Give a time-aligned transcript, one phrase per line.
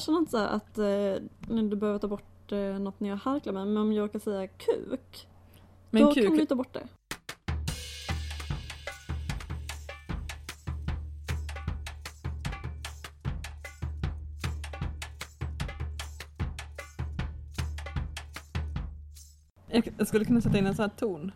[0.00, 3.52] jag känner inte så att eh, du behöver ta bort eh, något när jag harklar
[3.52, 5.28] mig, men om jag kan säga kuk,
[5.90, 6.88] Men då kuk, kan du ta bort det.
[19.70, 21.32] jag, jag skulle kunna sätta in en sån här ton.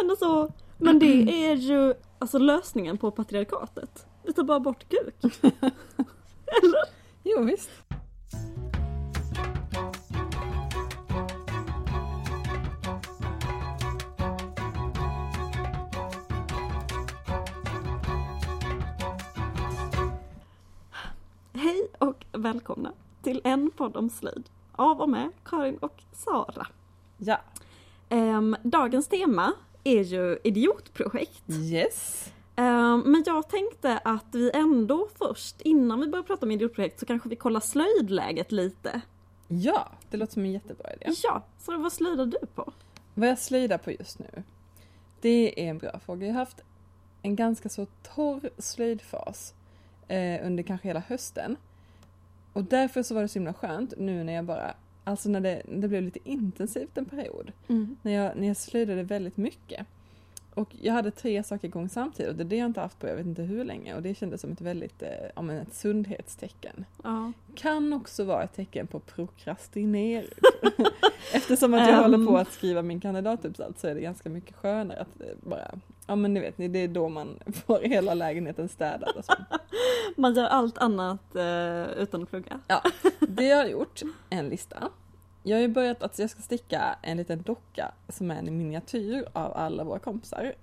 [0.00, 4.06] Men alltså, men det är ju alltså lösningen på patriarkatet.
[4.24, 5.42] Vi tar bara bort kuk.
[6.62, 6.99] Eller?
[7.22, 7.70] Jo visst.
[21.52, 26.66] Hej och välkomna till en podd om slöjd av och med Karin och Sara.
[27.16, 27.40] Ja.
[28.08, 29.52] Ehm, dagens tema
[29.84, 31.50] är ju idiotprojekt.
[31.50, 32.32] Yes.
[32.60, 37.06] Ehm, men jag tänkte att vi ändå först, innan vi börjar prata om idiotprojekt, så
[37.06, 39.00] kanske vi kollar slöjdläget lite.
[39.48, 41.12] Ja, det låter som en jättebra idé.
[41.22, 42.72] Ja, så vad slöjdar du på?
[43.14, 44.42] Vad jag slöjdar på just nu,
[45.20, 46.26] det är en bra fråga.
[46.26, 46.60] Jag har haft
[47.22, 49.54] en ganska så torr slöjdfas
[50.08, 51.56] eh, under kanske hela hösten.
[52.52, 54.74] Och därför så var det så himla skönt nu när jag bara,
[55.04, 57.52] alltså när det, det blev lite intensivt en period.
[58.02, 59.86] När jag, när jag slöjdade väldigt mycket.
[60.54, 63.08] Och jag hade tre saker igång samtidigt och det är det jag inte haft på
[63.08, 65.74] jag vet inte hur länge och det kändes som ett väldigt, eh, ja men ett
[65.74, 66.84] sundhetstecken.
[67.04, 67.32] Ja.
[67.54, 70.28] Kan också vara ett tecken på prokrastinering.
[71.34, 72.02] Eftersom att jag Ehm.
[72.12, 75.70] håller på att skriva min kandidatuppsats så är det ganska mycket skönare att eh, bara,
[76.06, 79.32] ja men ni vet ni, det är då man får hela lägenheten städad och så.
[80.16, 82.60] Man gör allt annat eh, utan att plugga.
[83.20, 84.88] Det jag har gjort, en lista.
[85.42, 89.24] Jag har ju börjat att jag ska sticka en liten docka som är en miniatyr
[89.32, 90.54] av alla våra kompisar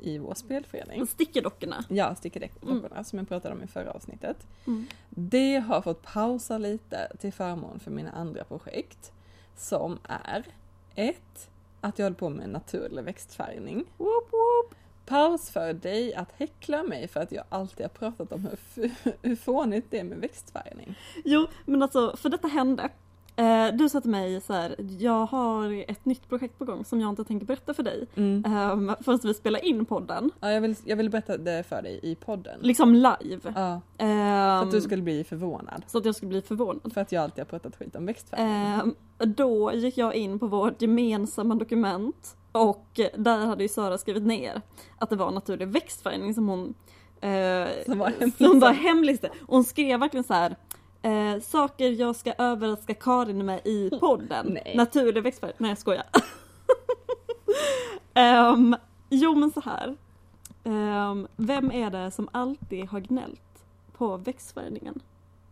[0.00, 1.06] i vår spelförening.
[1.06, 1.84] Stickerdockorna.
[1.88, 4.46] Ja, stickerdockorna som jag pratade om i förra avsnittet.
[4.66, 4.86] Mm.
[5.08, 9.12] Det har fått pausa lite till förmån för mina andra projekt.
[9.56, 10.44] Som är
[10.94, 13.84] ett, Att jag håller på med naturlig växtfärgning.
[13.96, 14.74] Woop, woop.
[15.06, 18.90] Paus för dig att häckla mig för att jag alltid har pratat om hur,
[19.22, 20.98] hur fånigt det är med växtfärgning.
[21.24, 22.88] Jo, men alltså för detta hände.
[23.38, 27.00] Eh, du sa till mig så här, jag har ett nytt projekt på gång som
[27.00, 28.44] jag inte tänker berätta för dig Mm.
[28.70, 30.30] um, förrän vi spelar in podden.
[30.40, 32.60] Ja, jag, vill, jag vill berätta det för dig i podden.
[32.62, 33.40] Liksom live.
[33.54, 35.82] Ja, för Ehm, att du skulle bli förvånad.
[35.86, 36.92] Så att jag skulle bli förvånad.
[36.94, 38.56] För att jag alltid har pratat skit om växtfärgning.
[38.56, 38.94] Ehm,
[39.36, 44.62] då gick jag in på vårt gemensamma dokument och där hade ju Sara skrivit ner
[44.98, 46.74] att det var naturlig växtfärgning som hon
[47.20, 48.34] eh, Som var hemlig.
[48.36, 49.18] som var hemlig.
[49.46, 50.56] Hon skrev verkligen så här
[51.02, 54.46] eh, saker jag ska överraska Karin med i podden.
[54.64, 54.76] Nej.
[54.76, 55.56] Naturlig växtfärgning.
[55.58, 56.04] Nej jag skojar.
[58.14, 58.76] Ehm,
[59.08, 59.96] jo men så här.
[60.64, 65.00] Ehm, vem är det som alltid har gnällt på växtfärgningen?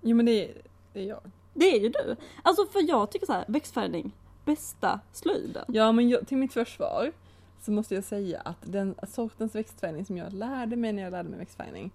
[0.00, 0.62] Jo men det är,
[0.92, 1.20] det är jag.
[1.54, 2.16] Det är ju du.
[2.42, 4.12] Alltså för jag tycker så här, växtfärgning,
[4.44, 5.64] bästa slöjden.
[5.68, 7.12] Ja men jag, till mitt försvar
[7.60, 11.28] så måste jag säga att den sortens växtfärgning som jag lärde mig när jag lärde
[11.28, 11.90] mig växtfärgning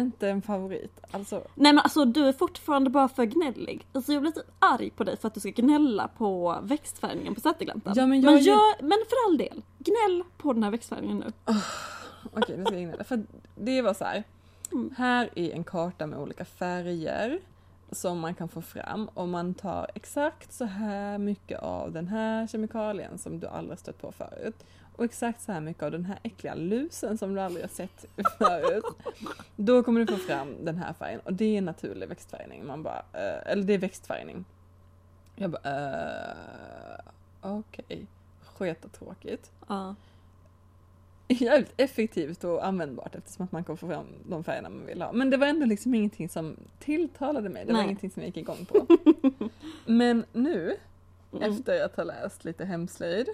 [0.00, 1.00] inte en favorit.
[1.10, 3.86] Alltså, Nej men alltså du är fortfarande bara för gnällig.
[3.92, 7.40] Alltså jag blir lite arg på dig för att du ska gnälla på växtfärgningen på
[7.40, 7.92] Sätergläntan.
[7.96, 11.18] Ja, men jag men, ju- gör, men för all del, gnäll på den här växtfärgningen
[11.18, 11.32] nu.
[12.32, 13.04] okej nu ska jag gnälla.
[13.04, 13.22] För
[13.54, 14.24] det var så här.
[14.72, 14.94] Mm.
[14.96, 17.40] Här är en karta med olika färger
[17.92, 22.46] som man kan få fram och man tar exakt så här mycket av den här
[22.46, 24.64] kemikalien som du aldrig stött på förut.
[24.96, 28.04] Och exakt så här mycket av den här äckliga lusen som du aldrig har sett
[28.38, 28.84] förut.
[29.56, 32.66] Då kommer du få fram den här färgen och det är naturlig växtfärgning.
[32.66, 34.44] Man bara, eh, eller det är växtfärgning.
[35.36, 37.00] Jag bara, eh,
[37.40, 38.06] okej.
[38.42, 39.50] Skitatråkigt.
[39.68, 39.94] Ja.
[41.40, 45.12] Jävligt effektivt och användbart eftersom att man kan få fram de färgerna man vill ha.
[45.12, 47.64] Men det var ändå liksom ingenting som tilltalade mig.
[47.64, 47.84] Det var Nej.
[47.86, 48.86] ingenting som jag gick igång på.
[49.86, 50.76] Men nu,
[51.32, 51.52] Mm.
[51.52, 53.28] efter att ha läst lite hemslöjd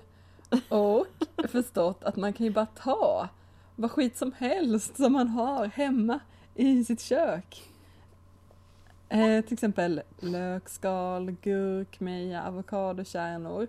[0.68, 1.06] och
[1.48, 3.28] förstått att man kan ju bara ta
[3.76, 6.18] vad skit som helst som man har hemma
[6.54, 7.62] i sitt kök.
[9.08, 13.66] Eh, till exempel lökskal, gurkmeja, avokadokärnor.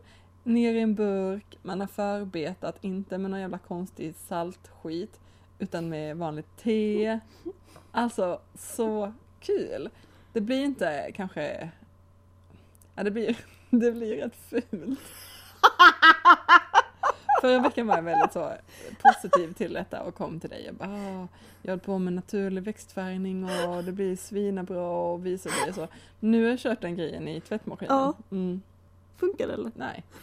[0.48, 5.20] Ner i en burk, man har förbetat, inte med någon jävla konstig saltskit,
[5.60, 7.20] utan med vanligt te.
[7.92, 9.90] Alltså, så kul!
[10.34, 11.72] Det blir inte kanske...
[12.96, 13.38] Ja, det blir,
[13.70, 15.00] det blir rätt fult.
[17.42, 18.52] Förra veckan var jag väldigt så
[19.04, 20.66] positiv till detta och kom till dig.
[20.66, 21.28] Jag bara, ah,
[21.62, 25.88] jag håller på med naturlig växtfärgning och det blir svinabra och visar dig så.
[26.20, 28.14] Nu har jag kört den grejen i tvättmaskinen.
[28.32, 28.62] Mm,
[29.20, 29.72] Funkar det eller?
[29.76, 30.04] nej.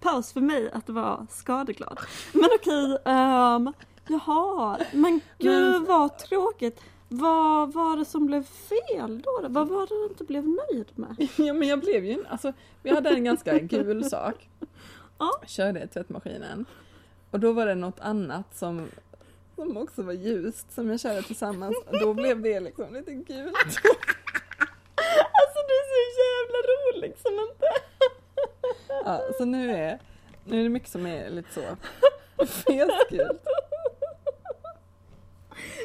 [0.00, 1.98] Paus för mig att vara skadeglad.
[2.32, 3.72] Men okej, um,
[4.08, 6.80] jaha, men gud Men- vad tråkigt.
[7.08, 9.46] Vad var det som blev fel då?
[9.48, 11.16] Vad var det du inte blev nöjd med?
[11.36, 12.52] Ja men jag blev ju, alltså
[12.82, 14.48] vi hade en ganska gul sak.
[15.18, 15.30] Ja.
[15.46, 16.64] Körde i tvättmaskinen.
[17.30, 18.88] Och då var det något annat som,
[19.56, 21.76] som också var ljust som jag körde tillsammans.
[21.86, 23.56] Och då blev det liksom lite gult.
[25.40, 25.86] Alltså du är
[26.18, 26.28] så
[27.08, 27.66] jävla rolig som inte...
[29.04, 29.98] Ja, så nu är,
[30.44, 31.76] nu är det mycket som är lite så
[32.46, 33.46] fetgult.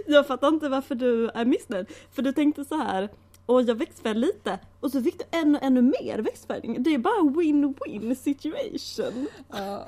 [0.07, 1.87] Jag fattar inte varför du är missnöjd.
[2.11, 3.09] För du tänkte så här,
[3.45, 6.83] och jag växtfärgade lite och så fick du ännu, ännu mer växtfärgning.
[6.83, 9.27] Det är bara win-win situation.
[9.49, 9.85] Ja.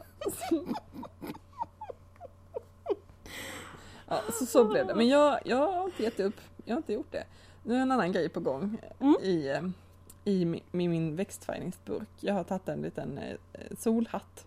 [4.08, 4.96] Ja, så, så blev det.
[4.96, 6.42] Men jag, jag har inte gett upp.
[6.66, 7.24] Jag har inte gjort det.
[7.64, 9.16] Nu är en annan grej på gång Mm.
[9.22, 9.62] i, eh,
[10.26, 12.08] i min, min växtfärgningsburk.
[12.20, 13.36] Jag har tagit en liten eh,
[13.80, 14.46] solhatt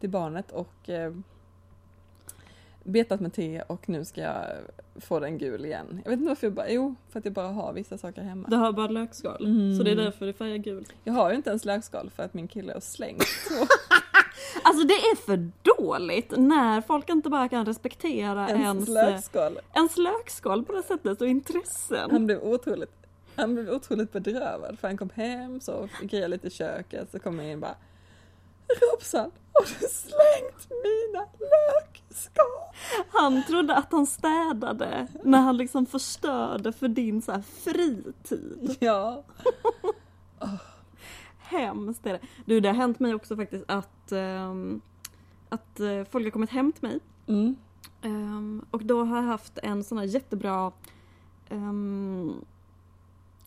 [0.00, 1.12] till barnet och eh,
[2.84, 4.44] betat med te och nu ska jag
[5.00, 6.00] få den gul igen.
[6.04, 8.48] Jag vet inte varför jag bara, jo, för att jag bara har vissa saker hemma.
[8.48, 9.76] Du har bara lökskal, Mm.
[9.76, 10.92] så det är därför det färgar gult.
[11.04, 13.66] Jag har ju inte ens lökskal för att min kille har slängt två.
[14.64, 19.58] Alltså det är för dåligt när folk inte bara kan respektera ens ens, lökskal.
[19.74, 22.10] ens lökskal på det sättet och intressen.
[22.10, 23.01] Han blev otroligt,
[23.36, 27.38] han blev otroligt bedrövad för han kom hem så jag lite i köket så kom
[27.38, 27.76] jag in och bara
[28.68, 32.74] Robsan, har du slängt mina lökskal?
[33.08, 38.76] Han trodde att han städade när han liksom förstörde för din så här fritid.
[38.80, 39.24] Ja.
[41.38, 42.20] Hemskt är det.
[42.44, 44.80] Du, det har hänt mig också faktiskt att, ehm,
[45.48, 47.56] att eh, folk har kommit hem till mig Mm.
[48.02, 50.72] Ehm, och då har jag haft en sån här jättebra
[51.50, 52.44] um,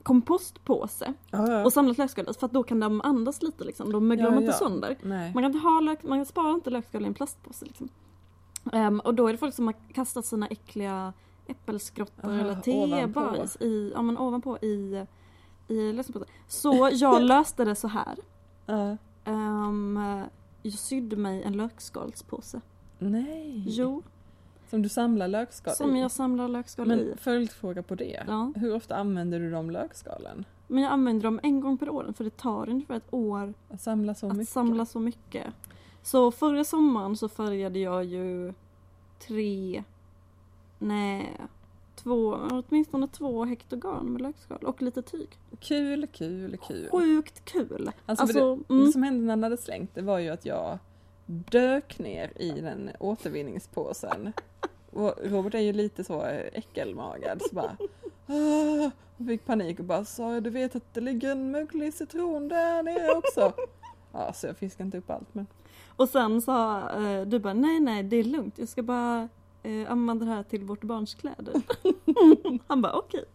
[0.05, 1.65] kompostpåse Ja, ja.
[1.65, 3.91] och samlat lökskal i, för att då kan de andas lite liksom.
[3.91, 4.97] Då möglar Ja, de inte sönder.
[5.01, 5.33] Nej.
[5.33, 7.89] Man kan inte ha lök, man sparar inte lökskal i en plastpåse liksom.
[8.73, 11.13] Ehm, och då är det folk som har kastat sina äckliga
[11.47, 15.05] äppelskroppar Aha, eller tebajs i, ja men ovanpå i,
[15.67, 16.27] i lösenpåsen.
[16.47, 18.15] Så jag löste det så här.
[18.65, 18.97] Ja.
[19.25, 19.99] Ehm,
[20.61, 22.61] jag sydde mig en lökskalspåse.
[22.99, 23.63] Nej.
[23.67, 24.03] Jo,
[24.69, 26.01] Som du samlar lökskal som i.
[26.01, 26.95] jag samlar lökskal i.
[26.95, 28.23] Men följdfråga på det.
[28.27, 28.53] Ja.
[28.55, 30.45] Hur ofta använder du de lökskalen?
[30.67, 33.81] Men jag använder dem en gång per år för det tar ungefär ett år Att
[33.81, 34.49] samla så att mycket?
[34.53, 35.45] samla så mycket.
[36.03, 38.53] Så förra sommaren så färgade jag ju
[39.27, 39.83] tre,
[40.79, 41.37] nej,
[41.95, 45.27] två, åtminstone två hektar garn med lökskal och lite tyg.
[45.59, 46.89] Kul, kul, kul.
[46.91, 47.91] Sjukt kul!
[48.05, 50.45] Alltså, Alltså, det, mm, det som hände när han hade slängt det var ju att
[50.45, 50.79] jag
[51.25, 54.33] dök ner i den återvinningspåsen.
[54.91, 56.21] Och Robert är ju lite så
[56.53, 57.77] äckelmagad så bara
[58.27, 62.47] "Åh", och fick panik och bara sa du vet att det ligger en möglig citron
[62.47, 63.53] där nere också.
[64.11, 65.47] Ja, så jag fiskade inte upp allt men
[65.95, 69.29] och sen sa eh, du bara nej nej det är lugnt jag ska bara
[69.63, 71.61] eh, använda det här till vårt barns kläder.
[72.67, 73.25] Han bara okej.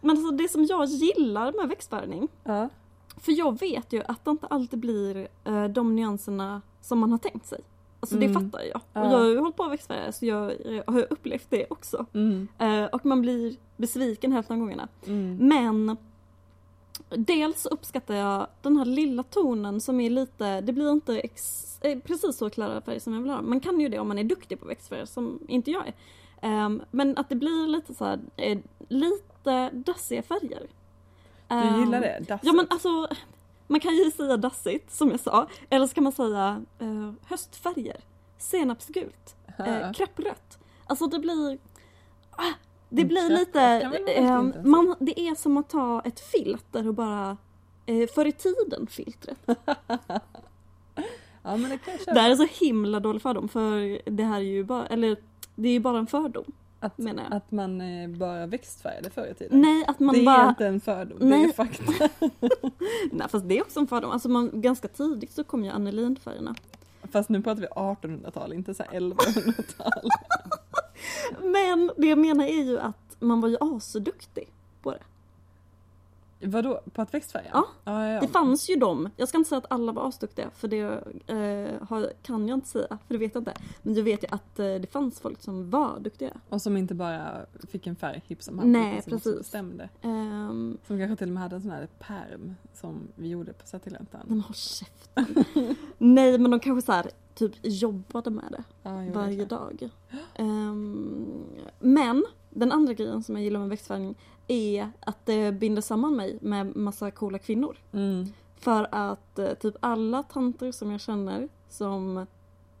[0.00, 2.68] Men alltså det som jag gillar med växtfärgning ja.
[3.16, 7.18] För jag vet ju att det inte alltid blir eh, de nyanserna som man har
[7.18, 7.60] tänkt sig.
[8.00, 8.42] Alltså det Mm.
[8.50, 8.80] fattar jag.
[8.92, 9.00] Ja.
[9.06, 12.06] Och jag har ju hållit på att växtfärga så jag eh, har upplevt det också.
[12.14, 14.88] Mm, Eh, och man blir besviken hälften av gångerna.
[15.06, 15.36] mm.
[15.48, 15.96] Men
[17.10, 21.98] dels uppskattar jag den här lilla tonen som är lite, det blir inte ex, eh,
[21.98, 23.42] precis så klara färger som jag vill ha.
[23.42, 25.94] Man kan ju det om man är duktig på växtfärger som inte jag är.
[26.42, 28.58] Ehm, men att det blir lite så här, eh,
[28.88, 30.66] lite dassiga färger.
[31.48, 32.18] Du Ehm, gillar det?
[32.28, 32.46] Dassigt?
[32.46, 33.08] Ja men alltså,
[33.66, 37.96] man kan ju säga dassigt som jag sa, eller så kan man säga eh, höstfärger,
[38.38, 40.58] senapsgult, eh, krapprött.
[40.86, 41.58] Alltså det blir,
[42.30, 42.52] ah,
[42.88, 43.60] det Mm, blir lite,
[44.16, 47.36] eh, man, det är som att ta ett filter och bara
[47.86, 49.38] eh, förr i tiden filtret.
[51.42, 52.14] Ja men det kan.
[52.14, 55.16] Det här är så himla dålig fördom för det här är ju bara, eller
[55.54, 56.44] det är ju bara en fördom.
[56.86, 57.34] Att, menar jag.
[57.36, 59.60] att man eh, bara växtfärgade förr i tiden.
[59.60, 61.44] Nej att man det är bara, inte en fördom, det Nej.
[61.44, 61.92] är fakta.
[63.12, 64.10] nej fast det är också en fördom.
[64.10, 66.54] Alltså man, ganska tidigt så kom ju anilinfärgerna.
[67.12, 70.10] Fast nu pratar vi 1800-tal, inte så här 1100-tal.
[71.52, 74.48] Men det jag menar är ju att man var ju asduktig
[74.82, 74.98] på det.
[76.40, 77.50] Vadå, på att växtfärga?
[77.52, 77.66] Ja.
[77.84, 78.20] ja, ja.
[78.20, 80.80] Det fanns ju dem, jag ska inte säga att alla var asduktiga för det
[81.26, 83.54] eh, har, kan jag inte säga, för det vet jag inte.
[83.82, 86.30] Men jag vet ju att eh, det fanns folk som var duktiga.
[86.48, 89.38] Och som inte bara fick en färg hipp som happ, Nej, utan som precis.
[89.38, 89.88] bestämde.
[90.02, 93.66] Ehm, Som kanske till och med hade en sån här perm som vi gjorde på
[93.66, 94.20] Sättiläntan.
[94.26, 95.44] men håll käften.
[95.98, 99.48] Nej men de kanske så här, typ jobbade med det jo, varje verkligen.
[99.48, 99.90] dag.
[100.34, 101.44] Ehm,
[101.80, 102.24] men
[102.56, 104.14] den andra grejen som jag gillar med växtfärgning
[104.48, 107.76] är att det binder samman mig med massa coola kvinnor.
[107.92, 108.26] Mm.
[108.56, 112.26] För att eh, typ alla tanter som jag känner som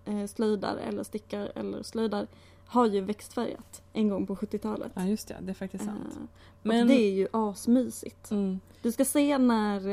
[0.04, 2.26] eh, slöjdar eller stickar eller slöjdar
[2.66, 4.92] har ju växtfärgat en gång på 70-talet.
[4.94, 6.00] Ja just det, det är faktiskt sant.
[6.16, 6.22] Eh,
[6.62, 8.30] Men- Och det är ju asmysigt.
[8.30, 8.60] Mm.
[8.82, 9.88] Du ska se när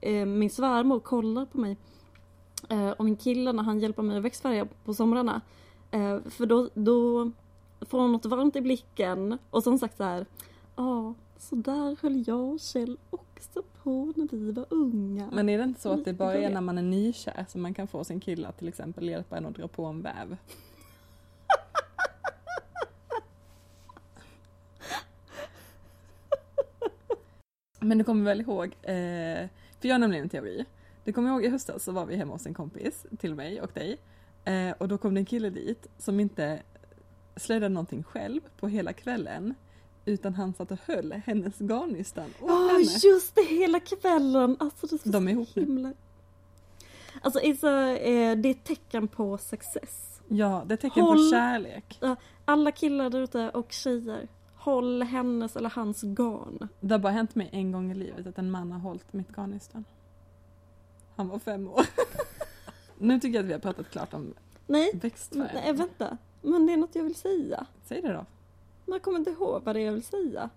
[0.00, 1.76] eh, min svärmor kollar på mig
[2.68, 5.40] eh, och min kille när han hjälper mig att växtfärga på somrarna.
[6.30, 7.30] För då, då
[7.84, 10.26] får hon något varmt i blicken och som sagt så här.
[10.76, 15.30] Ja, så där höll jag och Kjell också på när vi var unga.
[15.32, 17.74] Men är det inte så att det bara är när man är nykär som man
[17.74, 20.36] kan få sin kille att till exempel hjälpa en att dra på en väv?
[27.80, 29.48] Men du kommer väl ihåg, eh,
[29.80, 30.64] för jag har nämligen en teori.
[31.04, 33.70] Du kommer ihåg i höstas så var vi hemma hos en kompis till mig och
[33.74, 33.98] dig.
[34.44, 36.62] Eh, och då kom det en kille dit som inte
[37.36, 39.54] slöjdade någonting själv på hela kvällen.
[40.04, 42.82] Utan han satt och höll hennes garnnystan åt Ja, henne.
[43.12, 44.56] just det, hela kvällen!
[44.60, 45.62] Alltså det är så De är ihop nu.
[45.62, 45.92] himla...
[47.22, 50.20] Alltså Isa, eh, det är ett tecken på success.
[50.28, 52.00] Ja, det är tecken Håll- på kärlek.
[52.44, 56.68] Alla killar där ute och tjejer, håll hennes eller hans garn.
[56.80, 59.28] Det har bara hänt mig en gång i livet att en man har hållit mitt
[59.36, 59.84] garnnystan.
[61.16, 61.86] Han var fem år.
[62.98, 64.34] nu tycker jag att vi har pratat klart om
[64.66, 65.50] Nej, växtfärg.
[65.54, 66.18] nej vänta.
[66.44, 67.66] Men det är något jag vill säga.
[67.84, 68.26] Säg det då.
[68.86, 70.50] Jag kommer inte ihåg vad det är jag vill säga.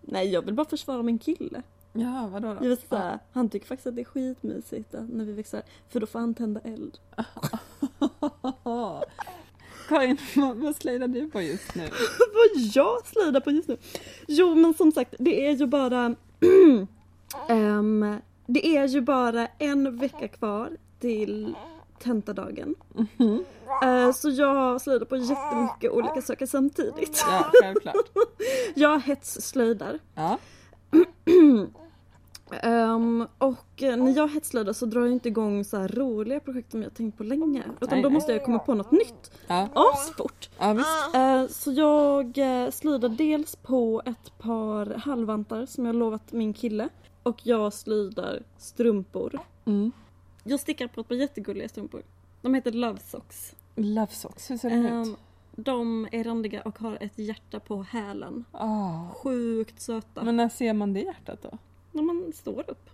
[0.00, 1.62] Nej, jag vill bara försvara min kille.
[1.92, 2.54] Ja, vadå då?
[2.54, 5.62] Jag vill säga, han tycker faktiskt att det är skitmysigt när vi växer.
[5.88, 6.98] För då får han tända eld.
[9.88, 10.16] Karin,
[10.54, 11.82] vad, slöjdar du på just nu?
[12.34, 13.76] Vad jag slöjdar på just nu?
[14.28, 16.14] Jo men som sagt, det är ju bara
[17.48, 18.16] Ehm,
[18.46, 21.54] Det är ju bara en vecka kvar till
[22.02, 22.74] tentadagen.
[22.94, 23.44] Mhm.
[23.82, 27.24] Eh, så jag slöjdar på jättemycket olika saker samtidigt.
[27.28, 27.96] Ja, självklart.
[28.74, 29.98] Jag hetsslöjdar.
[30.14, 30.38] Ja.
[32.62, 36.70] Ehm, och eh, när jag hetsslöjdar så drar jag inte igång så här roliga projekt
[36.70, 37.62] som jag tänkt på länge.
[37.80, 39.30] Utan Nej, då måste jag komma på något nytt.
[39.46, 40.50] Ja, Asfort!
[40.58, 40.70] ja.
[41.14, 42.38] Eh, Så jag
[42.74, 46.88] slöjdar dels på ett par halvvantar som jag lovat min kille.
[47.22, 49.38] Och jag slöjdar strumpor.
[49.64, 49.92] Mm.
[50.44, 52.02] Jag stickar på ett par jättegulliga strumpor.
[52.42, 53.54] De heter Love Socks.
[53.76, 55.16] Love socks, hur ser den Ehm, ut?
[55.56, 58.44] de är randiga och har ett hjärta på hälen.
[58.52, 59.08] Ah.
[59.14, 60.24] Sjukt söta.
[60.24, 61.58] Men när ser man det hjärtat då?
[61.92, 62.90] När man står upp.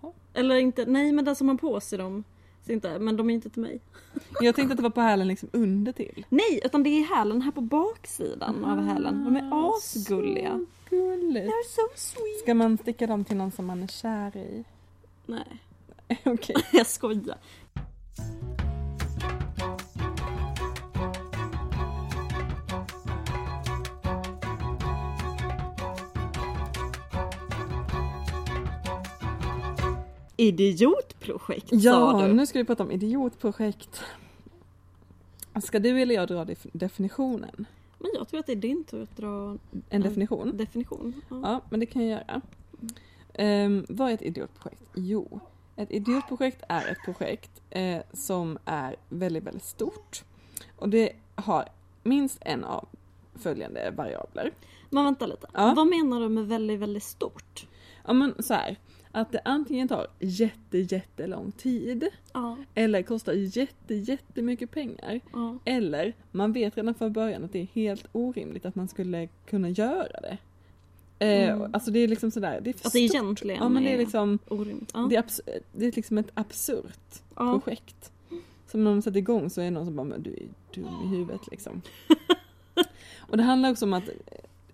[0.00, 0.12] Jaha.
[0.34, 2.24] Eller inte, nej men där som man på sig dem.
[2.66, 3.80] Så inte, men de är inte till mig.
[4.40, 6.26] Jag tänkte att det var på hälen liksom under till.
[6.28, 9.24] Nej, utan det är hälen här på baksidan av hälen.
[9.24, 10.66] De är Ah, asgulliga.
[10.90, 11.46] Så gulligt.
[11.46, 12.38] They're so sweet.
[12.42, 14.64] Ska man sticka dem till någon som man är kär i?
[15.26, 15.62] Nej,
[16.24, 16.56] Okej.
[16.72, 17.38] jag skojar.
[30.36, 32.32] Idiotprojekt sa Ja, du.
[32.34, 34.02] nu ska vi prata om idiotprojekt.
[35.62, 37.66] Ska du eller jag dra def- definitionen?
[37.98, 39.58] Men jag tror att det är din tur att dra En
[39.90, 39.98] Ja.
[39.98, 40.56] definition?
[40.56, 41.14] definition.
[41.28, 41.40] Ja.
[41.42, 42.40] Ja, men det kan jag göra.
[43.66, 44.82] Um, vad är ett idiotprojekt?
[44.94, 45.40] Jo,
[45.76, 50.24] ett idiotprojekt är ett projekt eh, som är väldigt, väldigt stort.
[50.76, 51.68] Och det har
[52.02, 52.88] minst en av
[53.34, 54.52] följande variabler.
[54.90, 55.46] Men vänta lite.
[55.54, 55.72] Ja.
[55.76, 57.66] Vad menar du med väldigt, väldigt stort?
[58.06, 58.76] Ja men så här,
[59.12, 62.56] att det antingen tar jätte, jättelång tid Ja.
[62.74, 65.20] eller kostar jätte, jättemycket pengar.
[65.32, 65.58] ja.
[65.64, 69.68] Eller man vet redan från början att det är helt orimligt att man skulle kunna
[69.68, 70.38] göra det.
[71.18, 71.70] Eh, Mm.
[71.74, 73.00] Alltså det är liksom sådär, det är för Alltså stort.
[73.14, 74.90] egentligen Ja men det är liksom, orimligt.
[74.94, 75.06] Ja.
[75.10, 75.24] det är,
[75.72, 77.52] det är liksom ett absurt ja.
[77.60, 78.12] projekt.
[78.70, 80.88] Som när de sätter igång så är det någon som bara, men du är dum
[81.04, 81.82] i huvudet liksom.
[83.18, 84.04] Och det handlar också om att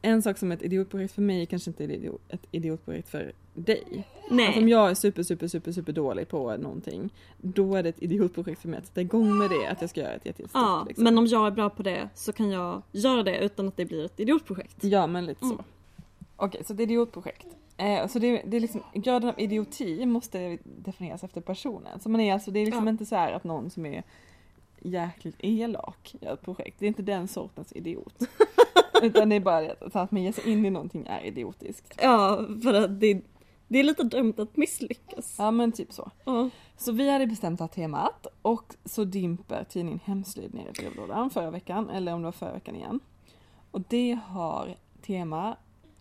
[0.02, 3.32] en sak som är ett idiotprojekt för mig kanske inte är idiot- ett idiotprojekt för
[3.54, 4.06] dig.
[4.30, 4.46] Nej.
[4.46, 8.02] Alltså om jag är super, super, super, super dålig på någonting, då är det ett
[8.02, 10.50] idiotprojekt för mig att sätta igång med det, att jag ska göra ett jättestort.
[10.54, 11.04] Ja, liksom.
[11.04, 13.84] men om jag är bra på det så kan jag göra det utan att det
[13.84, 14.84] blir ett idiotprojekt.
[14.84, 15.46] Ja, men lite så.
[15.52, 15.64] Mm.
[16.40, 17.46] Okej, så det är ett idiotprojekt.
[17.76, 22.00] Eh, så det, det är liksom, graden av idioti måste definieras efter personen.
[22.00, 22.90] Så man är alltså, det är liksom Ja.
[22.90, 24.02] inte så här att någon som är
[24.80, 26.76] jäkligt elak gör ett projekt.
[26.78, 28.14] Det är inte den sortens idiot.
[29.02, 31.94] Utan det är bara det att, man ger sig in i någonting är idiotiskt.
[32.02, 33.20] Ja, för att det,
[33.68, 35.34] det är lite dömt att misslyckas.
[35.38, 36.10] Ja men typ så.
[36.24, 36.50] Ja.
[36.76, 41.30] Så vi hade bestämt det här temat och så dimper tidningen Hemslöjd ner i brevlådan
[41.30, 43.00] förra veckan, eller om det var förra veckan igen.
[43.70, 45.56] Och det har tema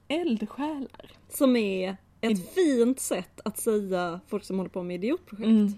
[0.09, 1.11] eldsjälar.
[1.29, 5.47] Som är ett Id- fint sätt att säga folk som håller på med idiotprojekt.
[5.47, 5.73] Mm.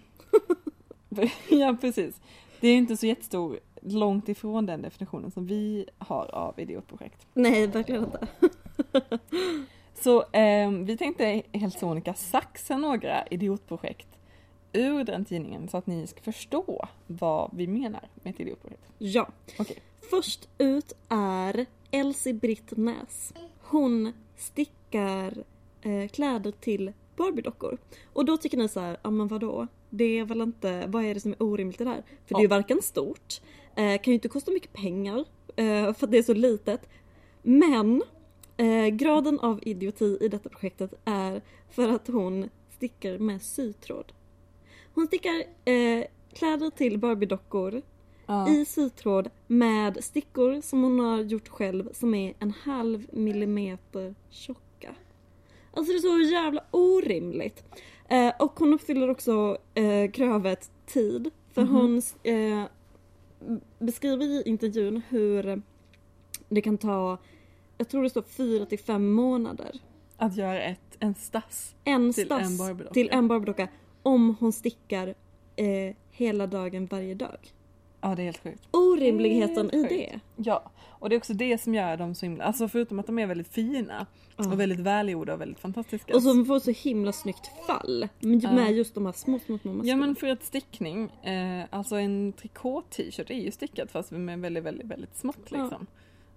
[1.49, 2.21] ja precis.
[2.59, 7.27] Det är inte så jättestor, långt ifrån den definitionen som vi har av idiotprojekt.
[7.33, 8.27] Nej, verkligen inte.
[10.01, 14.07] Så ehm, vi tänkte helt sonika saxa några idiotprojekt
[14.73, 18.83] ur den tidningen så att ni ska förstå vad vi menar med ett idiotprojekt.
[18.97, 19.27] Ja.
[19.59, 19.77] Okej.
[20.09, 23.33] Först ut är Elsie Britt Näs.
[23.71, 25.43] Hon stickar
[25.81, 27.77] eh, kläder till Barbie-dockor.
[28.13, 29.67] Och då tycker ni så här, ja men vadå?
[29.89, 32.03] Det är väl inte, vad är det som är orimligt i det här?
[32.25, 32.55] För det är ju Ja.
[32.55, 33.41] varken stort,
[33.75, 35.25] eh, kan ju inte kosta mycket pengar
[35.55, 36.89] eh, för att det är så litet.
[37.41, 38.03] Men
[38.57, 44.11] eh, graden av idioti i detta projektet är för att hon stickar med sytråd.
[44.93, 47.81] Hon stickar eh, kläder till Barbie-dockor
[48.25, 48.49] Ja.
[48.49, 54.95] i sytråd med stickor som hon har gjort själv som är en halv millimeter tjocka.
[55.73, 57.63] Alltså det är så jävla orimligt.
[58.09, 61.29] Eh, och hon uppfyller också eh, kravet tid.
[61.53, 61.75] För Mhm.
[61.75, 62.63] hon eh,
[63.79, 65.61] beskriver i intervjun hur
[66.49, 67.17] det kan ta,
[67.77, 69.79] jag tror det står fyra till fem månader.
[70.17, 71.75] Att göra ett, en stass.
[71.83, 73.67] En Till stass en till en Barbie-docka
[74.03, 75.07] om hon stickar
[75.55, 77.53] eh, hela dagen varje dag.
[78.01, 78.67] Ja, det är helt sjukt.
[78.71, 80.19] Orimligheten i Helt det.
[80.35, 83.19] Ja, och det är också det som gör dem så himla, alltså förutom att de
[83.19, 84.05] är väldigt fina
[84.37, 84.51] Ja.
[84.51, 86.15] och väldigt välgjorda och väldigt fantastiska.
[86.15, 88.07] Och som får så himla snyggt fall.
[88.19, 89.89] Med just de här små, små, små maskerna.
[89.89, 94.63] Ja men för att stickning, eh, alltså en trikå-t-shirt är ju stickad fast med väldigt,
[94.63, 95.87] väldigt, väldigt smått liksom.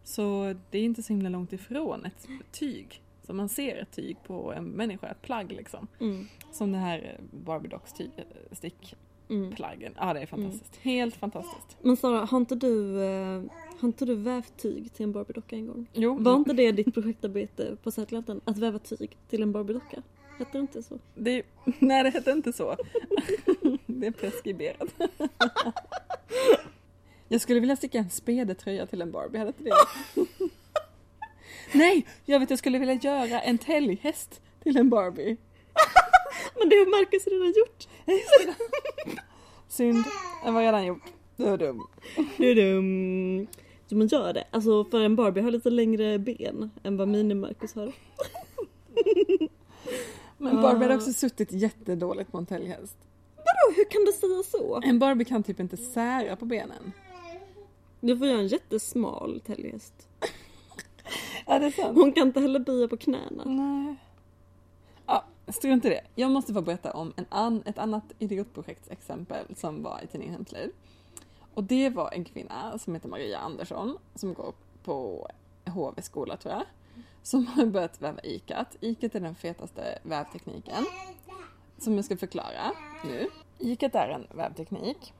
[0.04, 3.00] Så det är inte så himla långt ifrån ett tyg.
[3.26, 5.86] Så man ser ett tyg på en människa, ett plagg liksom.
[6.00, 8.10] Mm, Som det här eh, Barbie Docks tyg,
[9.28, 9.54] mm.
[9.96, 10.76] Ja det är fantastiskt.
[10.76, 11.76] Helt fantastiskt.
[11.80, 13.42] Men Sara, har inte du, eh,
[13.80, 15.86] har inte du vävt tyg till en Barbie-docka en gång?
[15.92, 18.40] Jo, Var inte det ditt projektarbete på Sätlanten?
[18.44, 20.02] Att väva tyg till en Barbie-docka?
[20.38, 20.98] Hette det inte så?
[21.14, 21.42] det,
[21.78, 22.76] nej det hette inte så.
[23.86, 24.94] det är preskriberat.
[27.28, 29.74] Jag skulle vilja sticka en spedetröja till en Barbie, hade inte det?
[31.72, 35.36] Nej, jag vet jag skulle vilja göra en täljhäst till en Barbie.
[36.58, 37.88] Men det har Marcus redan gjort!
[39.68, 40.04] Synd,
[40.44, 41.02] den var redan gjort.
[41.36, 41.86] Du är dum.
[42.36, 43.46] Du, du, mm.
[43.86, 44.44] Så man gör det.
[44.50, 47.92] Alltså för en Barbie har lite längre ben än vad Mini-Marcus har.
[50.38, 52.96] Men Barbie hade också suttit jättedåligt på en täljhäst.
[53.36, 54.80] Vadå, hur kan du säga så?
[54.84, 56.92] En Barbie kan typ inte sära på benen.
[58.00, 60.08] Du får göra en jättesmal täljhäst.
[61.46, 61.98] Ja, det är sant.
[61.98, 63.44] Hon kan inte heller böja på knäna.
[63.44, 63.96] Nej.
[65.48, 66.00] Strunt i det.
[66.14, 70.70] Jag måste få berätta om en an, ett annat idiotprojektsexempel som var i tidningen Hemslöjd.
[71.54, 74.54] Och det var en kvinna som heter Maria Andersson som går
[74.84, 75.28] på
[75.66, 76.64] HV skola tror jag.
[77.22, 78.76] Som har börjat väva ikat.
[78.80, 80.86] Ikat är den fetaste vävtekniken.
[81.78, 82.72] Som jag ska förklara
[83.04, 83.28] nu.
[83.58, 85.12] Ikat är en vävteknik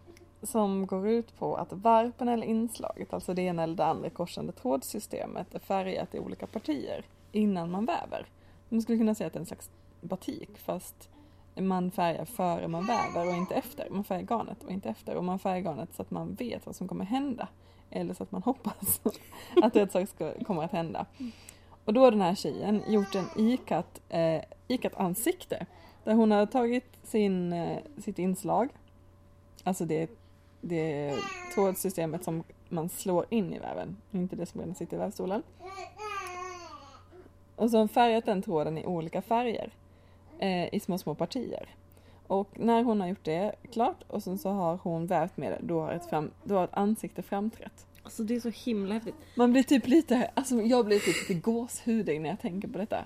[0.43, 4.53] som går ut på att varpen eller inslaget, alltså det ena eller det andra korsande
[4.53, 8.27] trådsystemet är färgat i olika partier innan man väver.
[8.69, 9.71] Man skulle kunna säga att det är en slags
[10.05, 11.09] batik fast
[11.55, 13.91] man färgar före man väver och inte efter.
[13.91, 16.77] Man färgar garnet och inte efter och man färgar garnet så att man vet vad
[16.77, 17.49] som kommer hända.
[17.91, 19.01] Eller så att man hoppas
[19.63, 21.07] att rätt sak ska, kommer att hända.
[21.85, 25.67] Och då har den här tjejen gjort en ikat, eh, ikat ansikte
[26.05, 28.69] där hon har tagit sin, eh, sitt inslag,
[29.65, 30.11] alltså det,
[30.61, 31.15] det
[31.55, 35.43] trådsystemet som man slår in i väven, inte det som redan sitter i vävstolen.
[37.57, 39.71] Och så har hon färgat den tråden i olika färger
[40.39, 41.69] eh, i små, små partier.
[42.27, 45.59] Och när hon har gjort det klart och sen så har hon vävt med det,
[45.63, 47.87] då har ett, fram, då har ett ansikte framträtt.
[48.03, 49.15] Alltså det är så himla häftigt.
[49.37, 53.05] Man blir typ lite, alltså jag blir typ lite gåshudig när jag tänker på detta.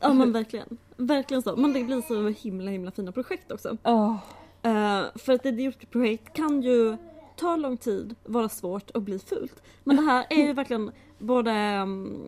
[0.00, 0.78] Ja men verkligen.
[0.96, 1.56] Verkligen så.
[1.56, 3.76] Men det blir så himla himla fina projekt också.
[3.84, 4.16] Åh,
[4.62, 6.96] Eh, för ett idiotprojekt kan ju
[7.36, 9.62] ta lång tid, vara svårt och bli fult.
[9.84, 11.52] Men det här är ju verkligen både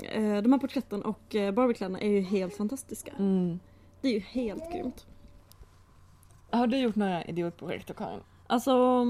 [0.03, 3.13] eh, de här porträtten och uh, Barbiekläderna är ju helt fantastiska.
[3.19, 3.59] Mm.
[4.05, 5.07] Det är ju helt grymt.
[6.51, 8.21] Har du gjort några idiotprojekt då Karin?
[8.47, 9.07] Alltså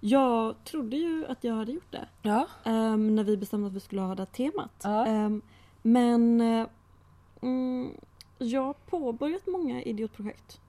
[0.00, 2.08] jag trodde ju att jag hade gjort det.
[2.22, 2.46] Ja.
[2.64, 4.80] ehm, när vi bestämde att vi skulle ha det här temat.
[4.82, 5.06] Ja.
[5.06, 5.42] Ehm,
[5.82, 6.40] men
[7.40, 7.90] mm,
[8.38, 10.60] jag har påbörjat många idiotprojekt.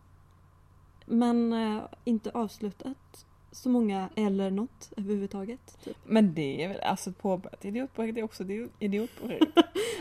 [1.06, 5.78] Men eh, inte avslutat så många eller något överhuvudtaget.
[5.84, 5.98] Typ.
[6.06, 9.46] Men det är väl, alltså påbörjat idiotprojekt är också idio- idiotprojekt.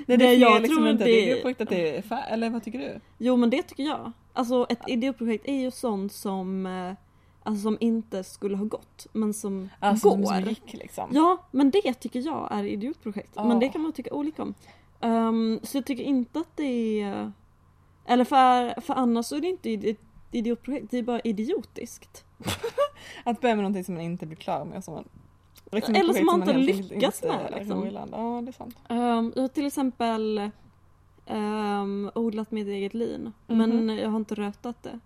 [0.07, 2.51] Det, Det det jag jag liksom tror inte det- idiotprojekt att det är fär- eller
[2.51, 3.01] vad tycker du?
[3.19, 4.13] Jo men det tycker jag.
[4.33, 6.93] Alltså ett idiotprojekt är ju sånt som, eh,
[7.43, 10.25] alltså, som inte skulle ha gått men som Alltså går.
[10.25, 11.11] som, gick liksom.
[11.13, 13.33] Ja, men det tycker jag är idiotprojekt.
[13.35, 13.45] Ja.
[13.45, 14.55] Men det kan man tycka olika om.
[15.01, 17.33] Ehm, så jag tycker inte att det är...
[18.07, 20.01] Eller för, för annars så är det inte ett
[20.33, 22.25] idiotprojekt, det är bara idiotiskt.
[23.25, 25.09] Att börja med någonting som man inte blir klar med som man...
[25.73, 27.89] liksom Eller som man inte inte med, liksom.
[27.89, 28.11] land.
[28.15, 28.77] Ja, det är sant.
[28.89, 30.51] Um, jag har till exempel
[31.27, 33.33] um, odlat mitt eget lin.
[33.47, 33.59] Mhm.
[33.59, 35.01] Men jag har inte rötat det.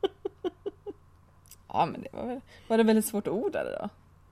[1.74, 3.88] Ja men det var väl, var det väldigt svårt att orda det då?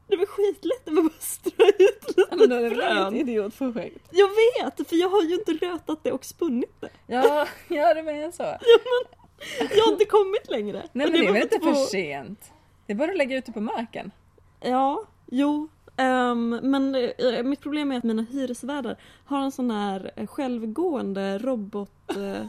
[0.06, 3.14] Det var skitlätt, det var bara att strö ut lite Ja, men är det frön.
[3.14, 4.08] inget idiotprojekt?
[4.10, 6.88] Jag vet, för jag har ju inte rötat det och spunnit det.
[7.06, 8.56] Ja, ja det menar så.
[9.76, 10.82] Jag har inte kommit längre.
[10.92, 12.52] Nej men det är väl inte för sent?
[12.86, 14.10] Det är bara att lägga ut det på marken.
[14.60, 15.68] Ja, jo.
[15.96, 21.38] ehm, men eh, mitt problem är att mina hyresvärdar har en sån här eh, självgående
[21.38, 22.46] robot eh,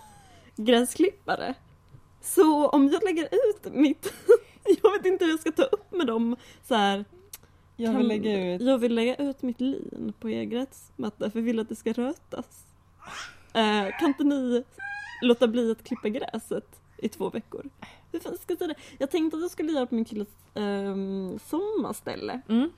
[0.55, 1.53] gräsklippare.
[2.21, 4.13] Så om jag lägger ut mitt...
[4.83, 7.05] jag vet inte hur jag ska ta upp med dem så här.
[7.75, 8.61] Jag vill lägga ut...
[8.61, 11.93] Jag vill lägga ut mitt lin på er gräsmatta för jag vill att det ska
[11.93, 12.65] rötas.
[13.53, 14.63] Eh, kan inte ni
[15.21, 17.69] låta bli att klippa gräset i två veckor?
[18.11, 18.75] Hur fan ska jag säga det?
[18.97, 22.41] Jag tänkte att jag skulle göra på min killes um, sommarställe.
[22.49, 22.69] Mm.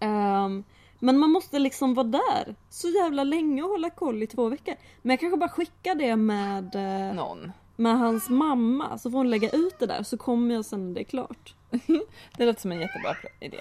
[0.00, 0.64] Ehm,
[0.98, 4.74] men man måste liksom vara där så jävla länge och hålla koll i två veckor.
[5.02, 7.52] Men jag kanske bara skickar det med, eh, Någon.
[7.76, 10.94] med hans mamma så får hon lägga ut det där så kommer jag sen när
[10.94, 11.54] det är klart.
[12.36, 13.58] Det låter som en jättebra idé.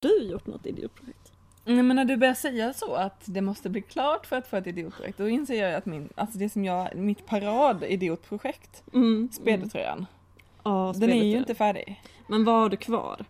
[0.00, 1.25] Du har gjort något idiotprojekt.
[1.68, 4.56] Nej men när du börjar säga så att det måste bli klart för att få
[4.56, 9.28] ett idiotprojekt då inser jag att min, alltså det som jag, mitt parad-idiotprojekt, Mm.
[9.32, 10.06] spedetröjan,
[10.64, 12.02] Ja, den är ju inte färdig.
[12.28, 13.24] Men vad har du kvar?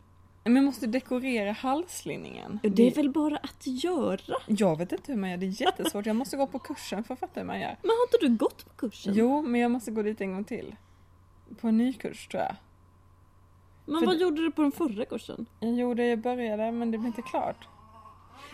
[0.45, 2.59] Men jag måste dekorera halslinningen.
[2.63, 4.35] Det är väl bara att göra?
[4.47, 6.07] Jag vet inte hur man gör, det är jättesvårt.
[6.07, 7.77] Jag måste gå på kursen för att fatta hur man gör.
[7.83, 9.15] Men har inte du gått på kursen?
[9.17, 10.77] Jo, men jag måste gå dit en gång till.
[11.61, 12.57] På en ny kurs tror jag.
[13.85, 15.47] Men för- vad gjorde du på den förra kursen?
[15.61, 17.69] Jag gjorde, jag började men det blev inte klart.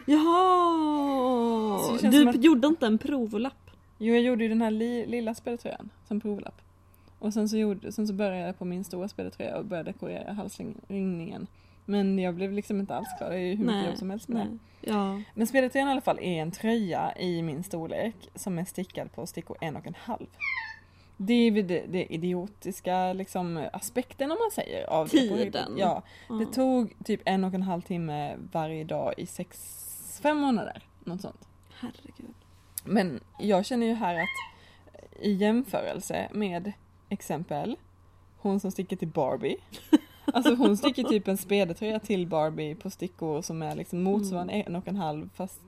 [0.07, 1.79] Jaha!
[1.79, 3.71] Så det känns Du som att- gjorde inte en provlapp?
[3.99, 6.61] Jo, jag gjorde ju den här li, lilla spedetröjan som provlapp.
[7.19, 10.33] Och sen så, gjorde, sen så började jag på min stora spedetröja och började dekorera
[10.33, 11.47] halsringningen.
[11.85, 14.29] Men jag blev liksom inte alls klar, det är ju hur mycket jobb som helst
[14.29, 14.51] med det.
[14.51, 14.59] nej.
[14.81, 15.23] Ja.
[15.35, 19.27] Men spedetröjan i alla fall är en tröja i min storlek som är stickad på
[19.27, 20.27] stickor en och en halv.
[21.17, 24.87] Det är väl det, det idiotiska liksom, aspekten om man säger.
[24.91, 25.75] Av Tiden.
[25.79, 26.03] ja.
[26.39, 29.59] det tog typ en och en halv timme varje dag i sex,
[30.21, 30.83] fem månader.
[31.05, 31.49] Något sånt.
[31.81, 32.35] Herregud.
[32.85, 34.63] Men jag känner ju här att
[35.21, 36.73] i jämförelse med
[37.09, 37.77] exempel
[38.39, 39.57] hon som sticker till Barbie.
[40.25, 44.77] Alltså hon sticker typ en spedetröja till Barbie på stickor som är liksom motsvarande en
[44.77, 45.61] och en halv fast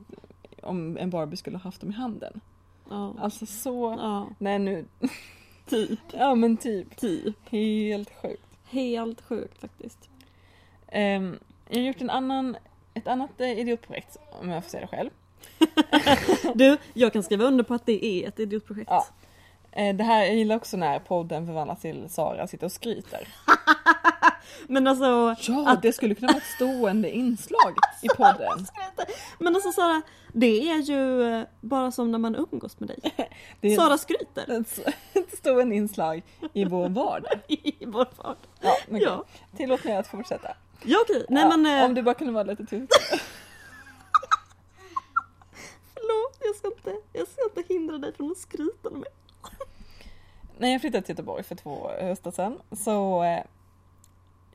[0.61, 2.41] om en Barbie skulle ha haft dem i handen.
[2.89, 3.15] Ja.
[3.19, 4.29] Alltså så, ja.
[4.39, 4.85] nej nu,
[5.65, 5.99] Typ.
[6.13, 7.35] ja men typ, Typ.
[7.49, 8.57] helt sjukt.
[8.69, 10.09] Helt sjukt faktiskt.
[10.87, 12.57] Ehm, jag har gjort en annan,
[12.95, 15.09] ett annat eh, idiotprojekt om jag får säga det själv.
[16.55, 18.91] Du, jag kan skriva under på att det är ett idiotprojekt.
[18.91, 19.05] Ja.
[19.71, 23.27] Eh, Det här, jag gillar också när podden förvandlas till Sara sitter och skryter.
[24.67, 28.65] Men alltså, Ja, Att- det skulle kunna vara ett stående inslag i podden.
[29.39, 30.01] men alltså Sara,
[30.33, 32.99] det är ju eh, bara som när man umgås med dig.
[33.61, 34.79] Det Sara skryter ett,
[35.37, 36.21] stående inslag
[36.53, 37.39] i vår vardag.
[37.47, 38.35] i vår vardag.
[38.61, 39.23] Ja, men Ja.
[39.57, 40.55] Tillåt mig att fortsätta.
[40.83, 42.91] Ja okej, nej Ja, men eh, Om du bara kunde vara lite tyst.
[45.93, 49.09] förlåt jag ska, inte, jag ska inte hindra dig från att skryta med mig.
[50.57, 53.43] När jag flyttade till Göteborg för två höstar sedan så eh,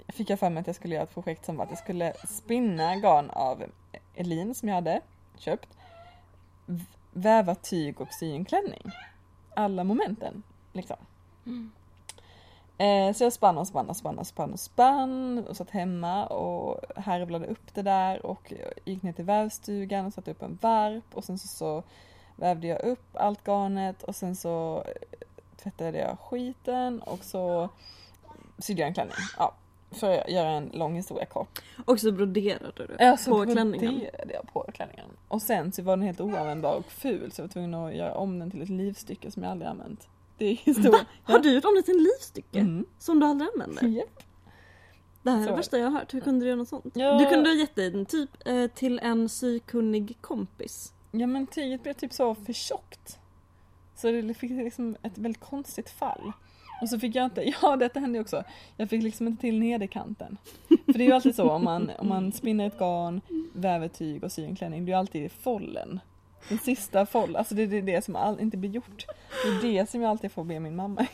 [0.09, 2.13] fick jag för mig att jag skulle göra ett projekt som var att jag skulle
[2.29, 3.65] spinna garn av
[4.15, 5.01] Elin som jag hade
[5.39, 5.69] köpt.
[7.13, 8.91] Väva tyg och sy en klänning.
[9.55, 10.97] Alla momenten liksom.
[12.81, 16.27] Eh, så jag spann och spann och spann och spann och spann och satt hemma
[16.27, 18.53] och härvlade upp det där och
[18.85, 21.83] gick ner till vävstugan och satte upp en varp och sen så, så
[22.37, 24.85] vävde jag upp allt garnet och sen så
[25.63, 27.69] tvättade jag skiten och så
[28.59, 29.15] sydde jag en klänning.
[29.39, 29.55] Ja,
[29.91, 31.63] för att göra en lång historia kort.
[31.87, 33.95] Och så broderade du Ja, så på klänningen.
[33.95, 35.07] broderade jag på klänningen.
[35.29, 38.15] Och sen så var den helt oanvändbar och ful så jag var tvungen att göra
[38.15, 40.09] om den till ett livstycke som jag aldrig använt.
[40.41, 41.07] Är historia.
[41.25, 42.59] Har du gjort om det till en livstycke?
[42.59, 42.85] Mm.
[42.99, 43.87] Som du aldrig använder?
[43.87, 44.23] Japp.
[45.23, 45.51] Det här är Så.
[45.51, 46.15] det värsta jag har hört.
[46.15, 46.97] Hur kunde du göra något sånt?
[46.97, 47.19] Ja.
[47.19, 50.93] Du kunde ha gett den typ eh, till en sykunnig kompis.
[51.11, 53.19] Ja men tyget blev typ så för tjockt.
[53.97, 56.33] Så det fick liksom ett väldigt konstigt fall.
[56.83, 58.45] Och så fick jag inte, ja detta hände ju också,
[58.77, 60.37] jag fick liksom inte till nederkanten.
[60.69, 63.21] För det är ju alltid så om man, om man spinner ett garn,
[63.53, 66.01] väver tyg och syr en klänning, det är ju alltid follen.
[66.49, 69.07] Den sista foll, alltså det är det, det som all, inte blir gjort.
[69.43, 71.07] Det är det som jag alltid får be min mamma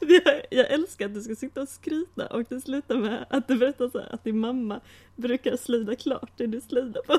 [0.00, 3.58] Jag, jag älskar att du ska sitta och skryta och det slutar med att du
[3.58, 4.80] berättar så här, att din mamma
[5.16, 7.18] brukar slida klart det du slidar på.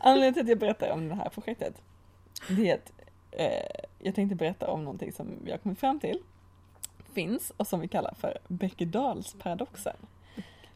[0.00, 1.82] Anledningen till att jag berättar om det här projektet,
[2.48, 2.92] det är att
[3.30, 6.18] eh, jag tänkte berätta om någonting som vi har kommit fram till
[7.14, 9.96] finns och som vi kallar för Beckedalsparadoxen.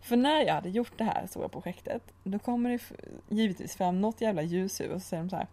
[0.00, 2.80] För när jag hade gjort det här stora projektet, då kommer det
[3.28, 5.46] givetvis fram något jävla ljushuvud och så säger de så här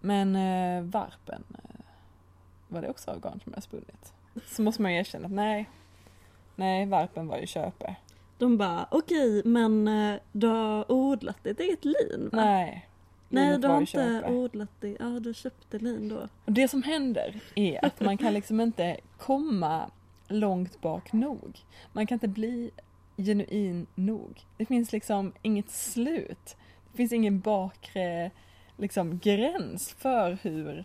[0.00, 1.84] Men eh, varpen, eh,
[2.68, 4.12] var det också av garn som jag spunnit?
[4.46, 5.68] så måste man ju erkänna att nej,
[6.56, 7.96] nej, varpen var ju köpe.
[8.38, 12.44] De bara, okej men eh, du har odlat ditt eget lin va?
[12.44, 12.88] Nej.
[13.28, 14.32] Nej du har inte köpe.
[14.32, 16.28] odlat det, ja du köpte lin då.
[16.44, 19.90] Och det som händer är att man kan liksom inte komma
[20.28, 21.60] långt bak nog.
[21.92, 22.70] Man kan inte bli
[23.16, 24.40] genuin nog.
[24.56, 26.56] Det finns liksom inget slut.
[26.90, 28.30] Det finns ingen bakre
[28.76, 30.84] liksom, gräns för hur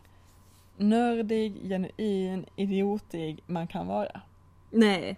[0.78, 4.22] nördig, genuin, idiotig man kan vara.
[4.70, 5.18] Nej.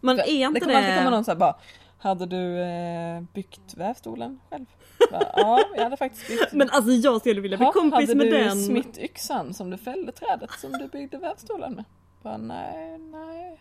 [0.00, 0.72] Man För är inte det det.
[0.72, 1.56] kommer alltid komma någon så här bara
[1.98, 4.66] Hade du eh, byggt vävstolen själv?
[5.10, 8.14] Bara, ja, jag hade faktiskt byggt Men alltså jag skulle vilja bli Ja, kompis hade
[8.14, 8.62] med du den.
[8.64, 11.84] smitt yxan som du fällde trädet som du byggde vävstolen med?
[12.22, 13.58] Bara, nej, nej.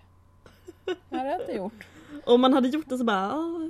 [1.10, 1.88] Det hade jag inte gjort.
[2.26, 3.69] Om man hade gjort det så bara, "Ah,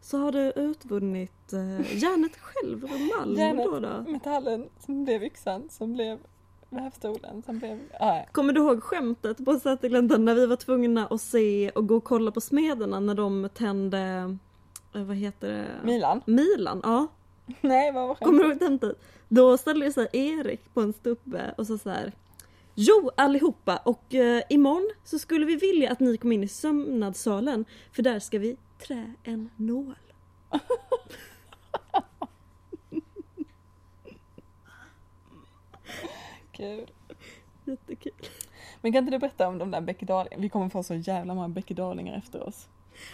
[0.00, 3.64] så har du utvunnit eh, järnet själv ur malm Järnet.
[3.66, 4.10] då då?
[4.12, 6.18] Metallen som blev yxan som blev
[6.70, 7.80] vävstolen som blev...
[8.00, 8.28] Nej.
[8.32, 12.04] Kommer du ihåg skämtet på Sätergläntan när vi var tvungna att se och gå och
[12.04, 13.98] kolla på smederna när de tände,
[14.94, 15.66] eh, vad heter det?
[15.84, 16.20] Milan?
[16.26, 17.06] Milan, ja.
[17.60, 18.58] Nej, vad var Kommer skämtet?
[18.60, 19.02] du ihåg skämtet?
[19.28, 22.12] Då ställde sig Erik på en stubbe och sa så här.
[22.80, 27.64] Jo allihopa och eh, imorgon så skulle vi vilja att ni kom in i sömnadssalen
[27.92, 29.94] för där ska vi trä en nål.
[36.52, 36.90] Kul.
[37.64, 38.12] Jättekul.
[38.80, 40.42] Men kan inte du berätta om de där bäckedalingarna?
[40.42, 42.68] Vi kommer få så jävla många bäckedalingar efter oss.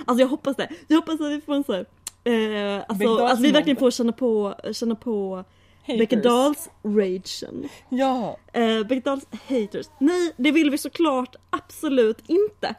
[0.04, 0.68] Alltså jag hoppas det.
[0.88, 1.86] Jag hoppas att vi får en så här,
[2.24, 5.44] eh, alltså att vi verkligen får känna på, känna på
[5.86, 5.98] Haters.
[5.98, 7.68] Beckedals ragen.
[7.88, 8.36] Ja!
[8.52, 9.86] Eh, Beckedals haters.
[9.98, 12.74] Nej, det vill vi såklart absolut inte.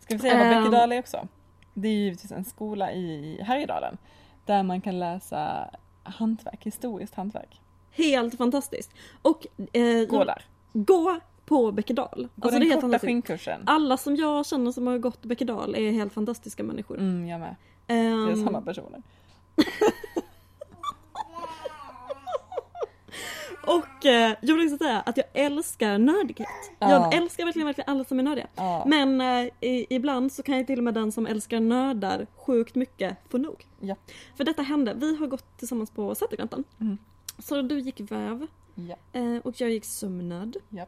[0.00, 0.62] Ska vi säga vad Ehm.
[0.64, 1.28] Bäckedal är också?
[1.74, 3.96] Det är givetvis en skola i Härjedalen.
[4.44, 5.70] Där man kan läsa
[6.02, 7.60] hantverk, historiskt hantverk.
[7.92, 8.90] Helt fantastiskt.
[9.22, 10.44] Och eh, Gå där.
[10.72, 12.28] gå på Beckedal.
[12.36, 13.62] Gå Alltså, det är den helt korta skinnkursen.
[13.66, 16.98] Alla som jag känner som har gått Beckedal är helt fantastiska människor.
[16.98, 17.56] Mm, jag med.
[17.86, 19.02] Ehm, Det är samma personer.
[23.66, 26.48] och eh, jag vill också säga att jag älskar nördighet.
[26.78, 26.90] Ja.
[26.90, 28.46] Jag älskar verkligen, verkligen alla som är nördiga.
[28.54, 28.84] Ja.
[28.86, 32.74] Men eh, i, ibland så kan jag till och med den som älskar nördar sjukt
[32.74, 33.66] mycket få nog.
[33.80, 33.96] Ja.
[34.36, 36.64] För detta hände, vi har gått tillsammans på Sätergläntan.
[36.80, 36.98] Mm.
[37.38, 38.46] Så du gick väv
[39.12, 40.56] eh, och jag gick sömnad.
[40.68, 40.86] Ja.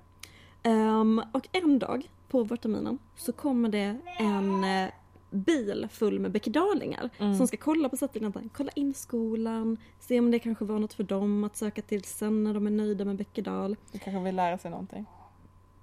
[0.62, 4.88] Ehm, och en dag på vårterminen så kommer det en eh,
[5.31, 7.35] bil full med bäckedalingar Mm.
[7.38, 11.05] som ska kolla på Sätergläntan, kolla in skolan, se om det kanske var något för
[11.05, 13.77] dem att söka till sen när de är nöjda med Bäckedal.
[13.93, 15.07] Du kanske vill lära sig någonting.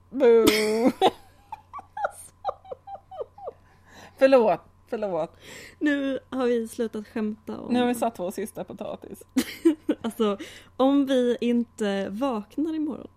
[0.10, 0.45] Boo!
[4.17, 5.38] förlåt, förlåt.
[5.79, 7.73] Nu har vi slutat skämta om...
[7.73, 9.23] Nu har vi satt vår sista potatis.
[10.01, 10.38] Alltså,
[10.77, 13.08] om vi inte vaknar imorgon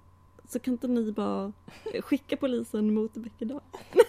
[0.49, 1.53] så kan inte ni bara
[2.01, 3.61] skicka polisen mot Bäckedal?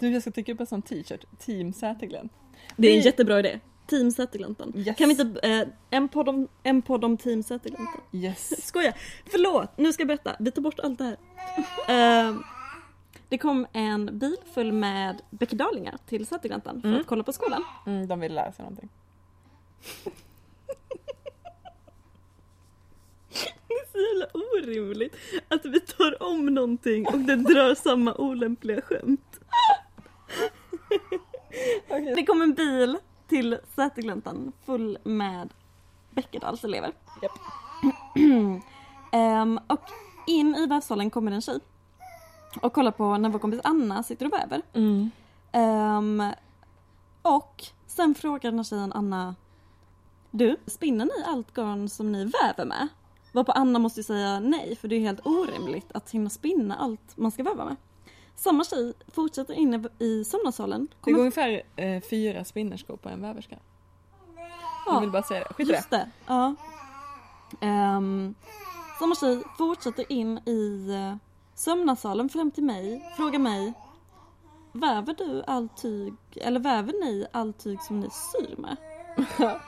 [0.00, 1.24] Du, jag ska trycka upp en sån t-shirt.
[1.38, 2.28] Team Säterglen.
[2.76, 3.60] Det är en jättebra idé.
[3.86, 4.72] Team Sätergläntan.
[4.76, 4.96] Yes.
[4.96, 8.00] Kan vi inte, eh, en podd om, en podd om Team Sätergläntan.
[8.12, 8.66] Yes.
[8.68, 8.92] Skoja!
[9.30, 10.36] Förlåt, nu ska jag berätta.
[10.38, 11.04] Vi tar bort allt det
[11.86, 12.28] här.
[12.28, 12.36] Eh,
[13.28, 17.00] det kom en bil full med bäckedalingar till Sätergläntan för Mm.
[17.00, 17.64] att kolla på skolan.
[17.86, 18.88] Mm, de vill lära sig någonting.
[23.68, 25.16] Det är så jävla orimligt
[25.48, 29.40] att vi tar om någonting och det drar samma olämpliga skämt.
[31.88, 32.14] Okej.
[32.16, 35.48] Det kom en bil till Sätergläntan full med
[36.10, 36.92] Bäckedals elever.
[37.22, 37.32] Japp.
[39.12, 39.80] Ehm, och
[40.26, 41.60] in i vävsalen kommer en tjej.
[42.62, 44.62] Och kollar på när vår kompis Anna sitter och väver.
[44.72, 45.10] Mm.
[45.52, 46.22] Ehm,
[47.22, 49.34] och sen frågar den här tjejen Anna
[50.30, 52.88] Du, spinner ni allt garn som ni väver med?
[53.32, 57.16] Varpå Anna måste ju säga nej för det är helt orimligt att hinna spinna allt
[57.16, 57.76] man ska väva med.
[58.36, 60.88] Samma tjej fortsätter inne i sömnadssalen.
[61.04, 63.58] Det går ungefär eh, fyra spinnerskor på en väverska.
[64.86, 65.54] Jag vill bara säga det.
[65.54, 65.76] Skit i det.
[65.76, 66.10] just det.
[66.26, 66.54] Ja.
[67.60, 68.34] Ehm,
[68.98, 71.16] samma tjej fortsätter in i uh,
[71.54, 73.72] sömnadssalen fram till mig, frågar mig
[74.76, 78.76] Väver du all tyg, eller väver ni all tyg som ni syr med?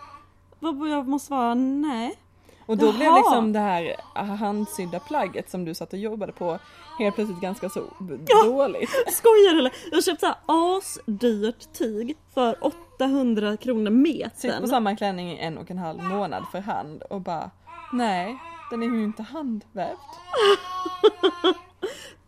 [0.58, 2.18] Varpå jag måste svara nej.
[2.66, 3.16] Och då blev Jaha.
[3.16, 3.96] liksom det här
[4.36, 6.58] handsydda plagget som du satt och jobbade på
[6.98, 8.90] helt plötsligt ganska så b- dåligt.
[9.12, 9.72] Skojar du eller?
[9.90, 13.90] Jag har köpt såhär asdyrt tyg för 800 kronor
[14.34, 14.68] Sitt på metern.
[14.68, 17.50] samma klänning i en och en halv månad för hand och bara
[17.92, 18.38] nej,
[18.70, 19.98] den är ju inte handvävd.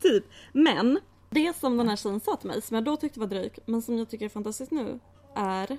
[0.02, 0.24] Typ.
[0.52, 0.98] Men
[1.30, 3.82] det som den här tjejen sa till mig, som jag då tyckte var dryg, men
[3.82, 4.98] som jag tycker är fantastiskt nu,
[5.36, 5.78] är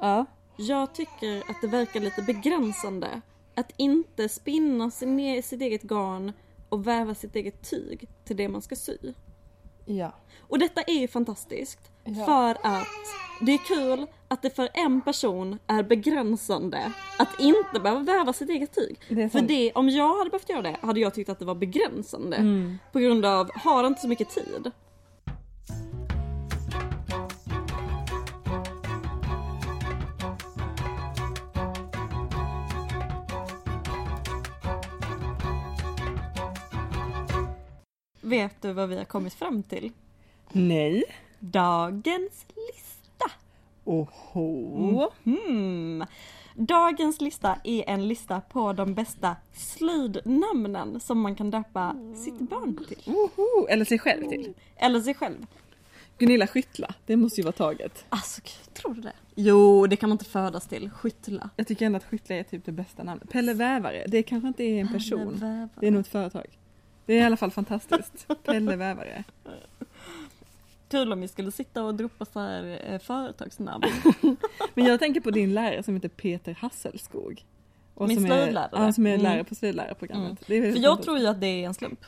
[0.00, 0.24] Ja.
[0.56, 3.20] Jag tycker att det verkar lite begränsande
[3.54, 6.32] att inte spinna sin, e- sitt eget garn
[6.68, 8.96] och väva sitt eget tyg till det man ska sy.
[9.84, 10.12] Ja.
[10.40, 11.90] Och detta är ju fantastiskt.
[12.04, 12.24] Ja.
[12.24, 12.86] För att
[13.40, 18.50] det är kul att det för en person är begränsande att inte behöva väva sitt
[18.50, 19.00] eget tyg.
[19.08, 21.54] Det För det, om jag hade behövt göra det hade jag tyckt att det var
[21.54, 22.36] begränsande.
[22.36, 22.78] Mm.
[22.92, 24.70] På grund av, har inte så mycket tid.
[38.30, 39.92] Vet du vad vi har kommit fram till?
[40.52, 41.04] Nej.
[41.38, 43.30] Dagens lista.
[43.84, 45.10] Oho.
[45.24, 46.04] Hmm.
[46.54, 52.76] Dagens lista är en lista på de bästa slöjdnamnen som man kan döpa sitt barn
[52.88, 53.12] till.
[53.12, 53.66] Oho.
[53.68, 54.54] Eller sig själv till.
[54.76, 55.46] Eller sig själv.
[56.18, 58.04] Gunilla Skyttla, det måste ju vara taget.
[58.08, 58.40] Alltså,
[58.74, 59.12] tror du det?
[59.34, 60.90] Jo, det kan man inte födas till.
[60.90, 61.50] Skyttla.
[61.56, 63.30] Jag tycker ändå att Skyttla är typ det bästa namnet.
[63.30, 65.34] Pelle Vävare, det kanske inte är en person.
[65.34, 65.68] Vävare.
[65.80, 66.59] Det är nog ett företag.
[67.10, 68.26] Det är i alla fall fantastiskt.
[68.44, 69.24] Pelle Vävare.
[70.88, 73.84] Kul om vi skulle sitta och droppa så här eh, företagsnamn.
[74.74, 77.44] Men jag tänker på din lärare som heter Peter Hasselskog.
[77.94, 78.70] Och Min som är, slöjdlärare.
[78.72, 79.22] Ja, som är Mm.
[79.22, 80.48] lärare på slöjdlärarprogrammet.
[80.50, 80.72] Mm.
[80.72, 82.04] För jag tror ju att det är en slump.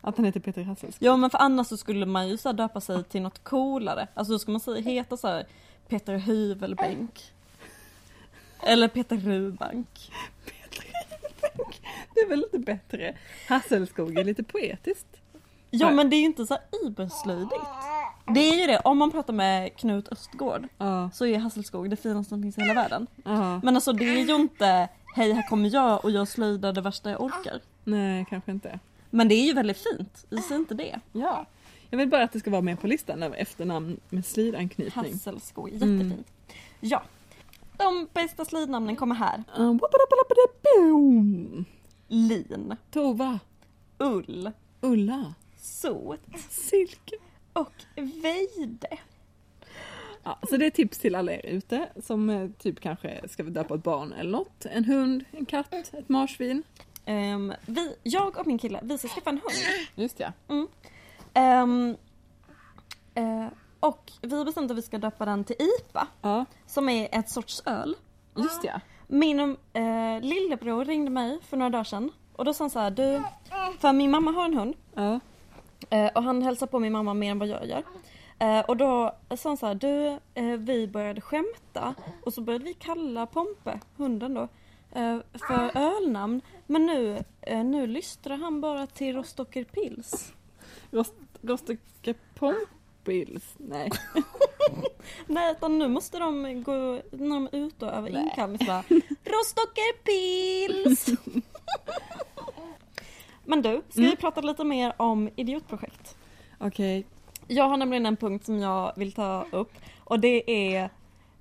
[0.00, 1.06] Att han heter Peter Hasselskog.
[1.06, 4.08] Ja men för annars så skulle man ju så döpa sig till något coolare.
[4.14, 5.46] Alltså då ska man säga, heta så här
[5.88, 7.32] Peter Hyvelbänk.
[8.62, 10.12] Eller Peter Rubank.
[12.16, 13.16] Det är väl lite bättre.
[13.48, 15.06] Hasselskog är lite poetiskt.
[15.70, 17.64] Ja men det är ju inte så här überslöjdigt.
[18.34, 21.10] Det är ju det, om man pratar med Knut Östgård Ja.
[21.14, 23.06] så är Hasselskog det finaste som finns i hela världen.
[23.24, 23.60] ja.
[23.62, 27.10] Men alltså det är ju inte Hej här kommer jag och jag slöjdar det värsta
[27.10, 27.60] jag orkar.
[27.84, 28.78] Nej, kanske inte.
[29.10, 31.00] Men det är ju väldigt fint, säg inte det.
[31.12, 31.46] Ja.
[31.90, 35.12] Jag vill bara att det ska vara med på listan över efternamn med slöjdanknytning.
[35.12, 36.02] Hasselskog, jättefint.
[36.02, 36.24] Mm.
[36.80, 37.02] Ja.
[37.76, 39.44] De bästa slöjdnamnen kommer här.
[39.58, 39.76] Uh.
[42.08, 43.38] Lin, Tova,
[43.98, 47.16] Ull, Ulla, Sot Silke.
[47.52, 48.98] och Veide.
[50.22, 53.74] Ja, så det är tips till alla er ute som eh, typ kanske ska döpa
[53.74, 54.66] ett barn eller något.
[54.66, 56.62] En hund, en katt, ett marsvin.
[57.04, 59.86] Ehm, vi, jag och min kille, vi ska skaffa en hund.
[59.94, 60.32] Just ja.
[61.34, 61.96] Ehm,
[63.14, 63.46] eh,
[63.80, 67.30] och vi har bestämt att vi ska döpa den till IPA, Ja, som är ett
[67.30, 67.94] sorts öl.
[68.36, 68.80] just ja.
[69.06, 72.90] Min eh, lillebror ringde mig för några dagar sedan och då sa han så här,
[72.90, 73.22] du,
[73.78, 75.20] för min mamma har en hund Ja,
[75.90, 77.82] eh, och han hälsar på min mamma mer än vad jag gör.
[78.38, 82.64] Eh, och då sa han så här, du, eh, vi började skämta och så började
[82.64, 84.48] vi kalla Pompe, hunden då,
[84.92, 86.40] eh, för ölnamn.
[86.66, 90.32] Men nu, eh, nu lystrar han bara till Rostocker Pils.
[90.90, 92.14] Rost, Rostocker
[93.06, 93.54] Pompils.
[93.56, 93.90] Nej.
[95.26, 96.72] Nej, utan nu måste de gå,
[97.10, 98.82] när de är ute och över inkallning bara
[99.24, 101.06] Rostocker Pils!
[103.44, 104.16] Men du, ska vi Mm.
[104.16, 106.16] prata lite mer om idiotprojekt?
[106.58, 107.06] Okej.
[107.48, 109.72] Jag har nämligen en punkt som jag vill ta upp
[110.04, 110.90] och det är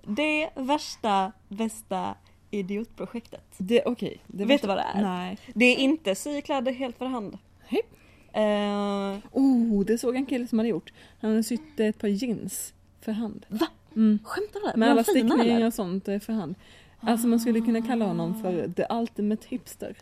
[0.04, 2.16] det värsta, bästa
[2.52, 3.46] idiotprojektet.
[3.58, 4.18] Det, okej.
[4.28, 5.02] Det Vet du vad det är?
[5.02, 5.38] Nej.
[5.54, 7.38] Det är inte sykläder helt för hand.
[7.68, 7.82] Hej.
[8.36, 10.94] Eh, Oh, det såg en kille som hade gjort.
[11.22, 13.46] Han hade sytt ett par jeans för hand.
[13.50, 13.68] va?
[13.96, 14.20] Mm.
[14.24, 14.80] Skämtar du?
[14.80, 16.56] Med alla stickningar och sånt eh, för hand.
[17.00, 19.98] Alltså man skulle kunna kalla honom för the ultimate hipster.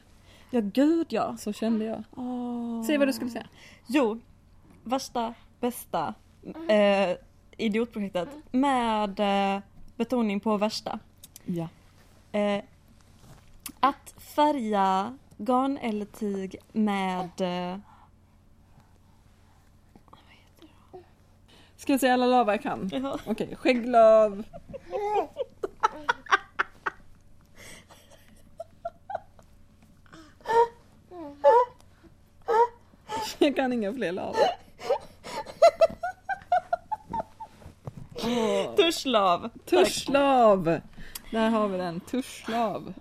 [0.52, 1.38] Ja gud ja.
[1.38, 2.04] Så kände jag.
[2.16, 2.84] Åh.
[2.84, 3.48] Säg vad du skulle säga.
[3.88, 4.20] Jo,
[4.84, 6.14] värsta, bästa
[6.70, 7.18] eh,
[7.58, 9.20] idiotprojektet med
[9.56, 9.62] eh,
[9.96, 11.00] betoning på värsta.
[11.46, 11.68] Ja.
[12.32, 12.64] Eh,
[13.80, 17.30] att färga garn eller tyg med
[21.84, 22.90] Ska jag säga alla lavar jag kan?
[22.94, 24.44] ja, Okej, skägglav.
[33.40, 34.36] Jag kan inga fler lavar.
[38.16, 38.76] Åh.
[38.76, 39.50] tuschlav.
[39.66, 40.80] Tuschlav!
[41.32, 42.94] Där har vi den, tuschlav.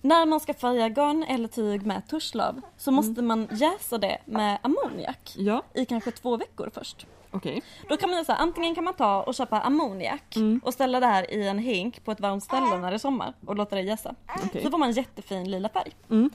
[0.00, 4.58] När man ska färga garn eller tyg med tuschlav så måste man jäsa det med
[4.62, 7.06] ammoniak Ja, i kanske två veckor först.
[7.30, 7.62] Okej.
[7.88, 10.60] Då kan man så här, antingen kan man ta och köpa ammoniak Mm.
[10.64, 13.34] och ställa det här i en hink på ett varmt ställe när det är sommar
[13.46, 14.14] och låta det jäsa.
[14.44, 14.62] Okej.
[14.64, 15.92] Så får man jättefin lila färg.
[16.10, 16.30] Mm.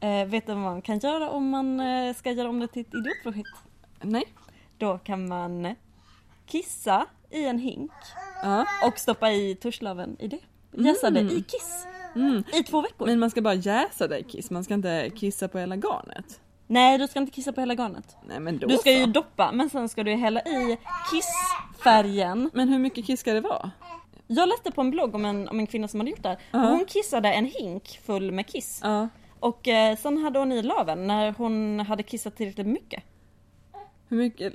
[0.00, 2.80] Eh, vet du vad man kan göra om man eh, ska göra om det till
[2.82, 3.56] ett idiotprojekt?
[4.00, 4.24] Nej.
[4.78, 5.74] Då kan man
[6.46, 7.92] kissa i en hink
[8.42, 8.66] Ja.
[8.88, 10.38] och stoppa i tuschlaven i det.
[10.72, 12.44] Jäsa det i kiss Mm.
[12.52, 13.06] i två veckor.
[13.06, 16.40] Men man ska bara jäsa det i kiss, man ska inte kissa på hela garnet.
[16.66, 18.16] Nej, du ska inte kissa på hela garnet.
[18.28, 18.98] Nej men då Du ska så.
[18.98, 20.78] ju doppa men sen ska du hälla i
[21.10, 22.50] kissfärgen.
[22.54, 23.70] Men hur mycket kiss ska det vara?
[24.26, 26.38] Jag läste på en blogg om en, om en kvinna som hade gjort det här.
[26.50, 26.58] Ja.
[26.58, 28.80] Hon kissade en hink full med kiss.
[28.82, 29.08] Ja.
[29.40, 33.02] Och eh, sen hade hon i laven när hon hade kissat tillräckligt mycket.
[34.08, 34.52] Hur mycket?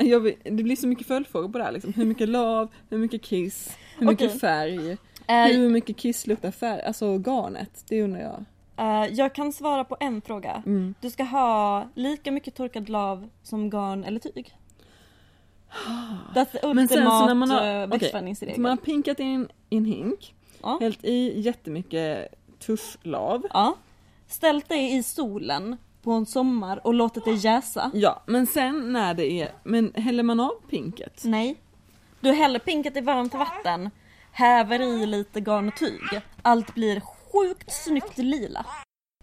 [0.00, 1.92] Vill, det blir så mycket följdfrågor på det här liksom.
[1.92, 4.96] Hur mycket lav, hur mycket kiss, hur mycket färg,
[5.26, 8.44] Eh, hur mycket kiss luktar färg, alltså garnet, det undrar jag.
[8.82, 10.62] Eh, jag kan svara på en fråga.
[10.66, 10.94] Mm.
[11.00, 14.54] Du ska ha lika mycket torkad lav som garn eller tyg.
[16.34, 18.44] That's the Men sen så när man har- eh.
[18.54, 20.78] Så man har pinkat in i en hink, Ja.
[20.80, 23.42] hällt i jättemycket tuschlav.
[23.52, 23.74] Ja.
[24.26, 27.90] Ställt dig i solen på en sommar och låtit det jäsa.
[27.94, 31.22] Ja, men sen när det är, men häller man av pinket?
[31.24, 31.56] Nej.
[32.20, 33.90] Du häller pinket i varmt vatten,
[34.32, 36.20] häver i lite garn och tyg.
[36.42, 37.02] Allt blir
[37.32, 38.66] sjukt snyggt lila.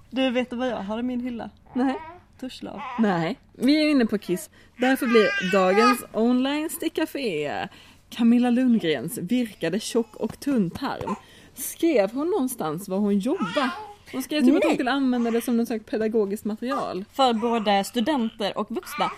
[0.09, 1.49] Du vet vad jag har i min hylla?
[1.73, 1.95] Nej.
[2.39, 2.81] Tuschlav.
[2.99, 4.49] Nej, vi är inne på Kiss.
[4.77, 7.67] Därför blir dagens online stickcafé
[8.09, 11.15] Camilla Lundgrens virkade tjock och tunn tarm.
[11.53, 13.69] Skrev hon någonstans var hon jobbar?
[14.11, 14.75] Hon skrev typ att hon Nej.
[14.75, 17.05] skulle använda det som något slags pedagogiskt material.
[17.13, 19.11] För både studenter och vuxna.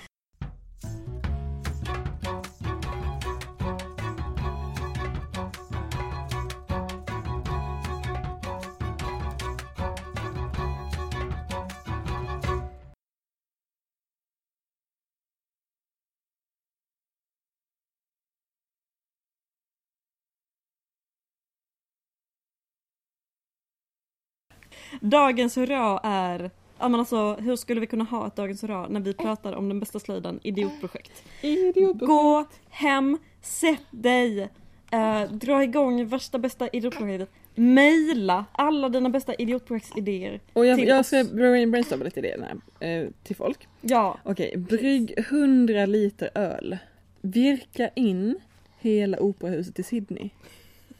[24.99, 28.99] Dagens hurra är Ja men alltså hur skulle vi kunna ha ett Dagens hurra när
[28.99, 31.23] vi pratar om den bästa slöjden, idiotprojekt?
[31.41, 31.99] Idiot.
[31.99, 34.49] Gå hem, sätt dig,
[34.91, 37.29] eh, dra igång värsta bästa idiotprojektet.
[37.55, 43.35] Maila alla dina bästa idiotprojektsidéer Och jag, till jag ska brainstorma lite idéer eh, till
[43.35, 43.67] folk.
[43.81, 46.77] Ja, Okej, brygg 100 liter öl.
[47.21, 48.39] Virka in
[48.79, 50.29] hela operahuset i Sydney.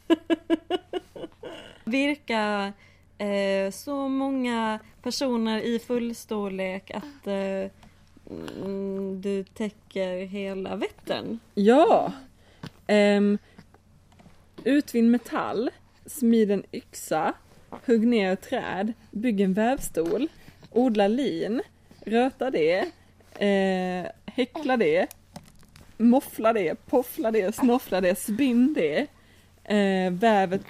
[1.84, 2.72] virka
[3.22, 7.70] eh, så många personer i full storlek att eh,
[8.30, 11.38] mm, du täcker hela Vättern.
[11.54, 12.12] Ja!
[12.86, 13.38] Ehm, um,
[14.64, 15.70] utvinn metall,
[16.06, 17.32] smid en yxa,
[17.86, 20.28] hugg ner ett träd, bygg en vävstol,
[20.70, 21.62] odla lin,
[22.04, 22.90] röta det,
[23.38, 25.06] eh, häckla det,
[25.96, 29.06] moffla det, poffla det, snoffla det, spinn det,
[29.64, 30.66] eh, väv ett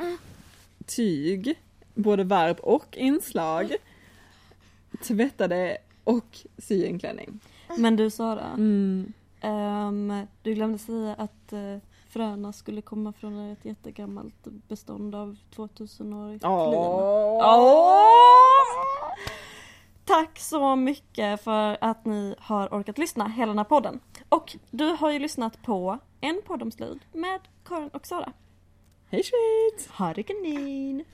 [0.86, 1.54] tyg,
[1.94, 3.72] både varv och inslag,
[5.02, 7.40] tvätta det och sy en klänning.
[7.78, 9.12] Men du Sara, Mm.
[9.40, 11.76] ehm, du glömde säga att eh,
[12.08, 14.34] fröna skulle komma från ett jättegammalt
[14.68, 16.44] bestånd av 2000-årigt
[20.04, 24.00] Tack så mycket för att ni har orkat lyssna hela den här podden.
[24.28, 28.32] Och du har ju lyssnat på en podd om slöjd med Karin och Sara.
[29.10, 29.90] Hej svejt!
[29.98, 31.04] Ha det kanin!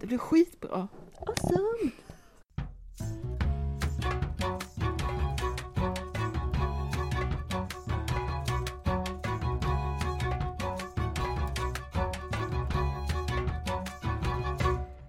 [0.00, 0.86] Det blir skitbra.
[1.26, 1.92] Awesome!